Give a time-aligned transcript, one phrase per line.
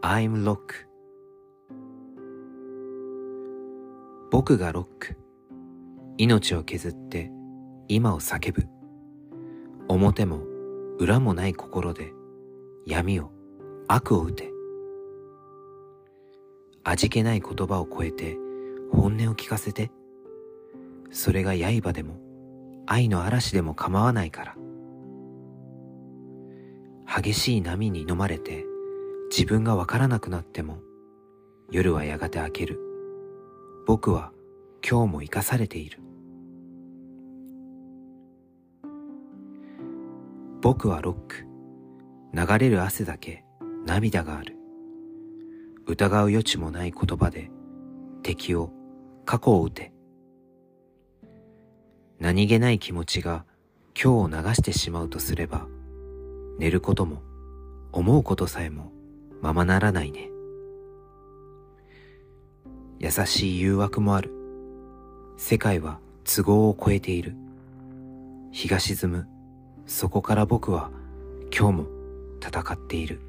[0.00, 0.86] I'm Rock
[4.30, 5.16] 僕がロック。
[6.18, 7.32] 命を削って
[7.88, 8.68] 今を叫ぶ。
[9.88, 10.42] 表も
[11.00, 12.12] 裏もない心で
[12.86, 13.32] 闇を
[13.88, 14.52] 悪を打て。
[16.84, 18.36] 味気ない言葉を超えて
[18.92, 19.90] 本音を聞かせて。
[21.10, 22.20] それが刃でも
[22.86, 24.54] 愛の嵐でも構わないから。
[27.20, 28.64] 激しい波に飲まれて
[29.30, 30.78] 自分がわからなくなっても
[31.70, 32.80] 夜はやがて明ける。
[33.86, 34.32] 僕は
[34.88, 36.00] 今日も生かされている。
[40.62, 41.44] 僕はロック。
[42.34, 43.44] 流れる汗だけ
[43.86, 44.56] 涙がある。
[45.86, 47.50] 疑う余地もない言葉で
[48.22, 48.70] 敵を
[49.24, 49.92] 過去を打て。
[52.18, 53.44] 何気ない気持ちが
[53.94, 55.66] 今日を流してしまうとすれば
[56.58, 57.22] 寝ることも
[57.92, 58.92] 思うことさえも
[59.40, 60.30] ままならないね。
[62.98, 64.32] 優しい誘惑もある。
[65.36, 67.36] 世界は都合を超えている。
[68.50, 69.28] 日が沈む。
[69.86, 70.90] そこから僕は
[71.56, 71.86] 今日も
[72.40, 73.20] 戦っている。